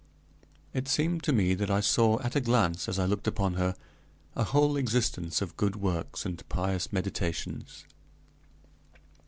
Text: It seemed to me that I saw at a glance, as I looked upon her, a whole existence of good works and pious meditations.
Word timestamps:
It 0.73 0.87
seemed 0.87 1.21
to 1.25 1.31
me 1.31 1.53
that 1.53 1.69
I 1.69 1.79
saw 1.79 2.19
at 2.23 2.35
a 2.35 2.41
glance, 2.41 2.89
as 2.89 2.97
I 2.97 3.05
looked 3.05 3.27
upon 3.27 3.53
her, 3.53 3.75
a 4.35 4.45
whole 4.45 4.75
existence 4.75 5.43
of 5.43 5.55
good 5.57 5.75
works 5.75 6.25
and 6.25 6.43
pious 6.49 6.91
meditations. 6.91 7.85